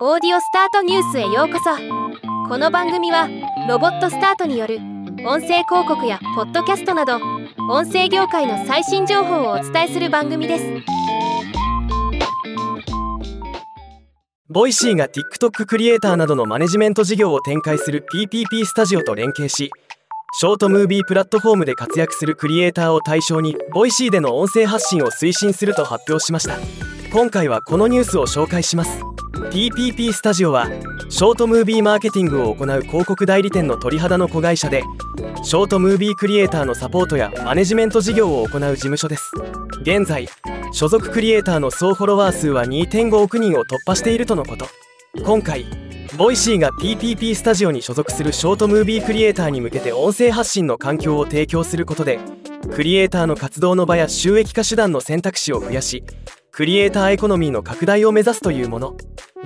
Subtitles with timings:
[0.00, 1.70] オーディオスタートニュースへようこそ。
[2.48, 3.28] この番組は
[3.68, 4.78] ロボットスタートによる
[5.24, 7.20] 音声広告やポッドキャストなど
[7.70, 10.64] 音声業界の最新情報をお伝えする番組です。
[14.48, 19.70] Voicy が TikTok クリエイターなどのマネジメント事業を展開する PPP スタジオと連携し
[20.40, 26.58] ショートムービープラットフォームで活躍するクリエイターを対象に Voicy での音声発信を推進すると発表しました。
[27.12, 28.98] 今回はこのニュースを紹介します。
[29.54, 30.66] PPP スタジオは
[31.08, 34.82] ショートムービーマーケティングを行う広告代理店の鳥肌の子会社で
[35.44, 39.30] ショートムービークリエイターのサポートやマネジメント事業を行う事務所です。
[39.82, 40.28] 現在
[40.72, 44.66] 所属クリエイターの総フォロワー数は2.5億人を突破しているとのこと。
[45.24, 45.66] 今回
[46.18, 52.18] Voicy が PPP スタジオに所属するショートムービークリエイターに向けて音声発信の環境を提供することで
[52.74, 56.02] クリエイターの活動の場や収益化手段の選択肢を増やし
[56.50, 58.96] クリエイターエコノミーの拡大を目指すというもの。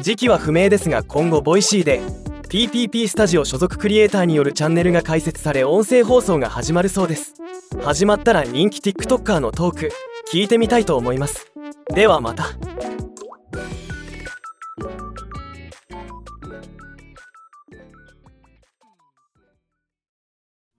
[0.00, 2.00] 時期は不明ですが今後ボイシーで
[2.48, 7.34] PPP スタジオ所属クリエイターによるチャンネルが開設され音声放送が始まるそうです。
[7.82, 9.92] 始まったら人気 TikToker のトーク
[10.32, 11.52] 聞いてみたいと思います。
[11.94, 12.46] ではまた。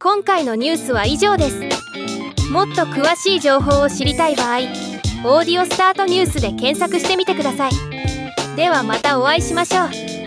[0.02, 1.60] 今回のニュースは以上です。
[2.52, 7.72] もっと詳しい情報を知りたい場合オーディオスタートニュースで検索してみてください。
[8.56, 10.19] ではまたお会いしましょう。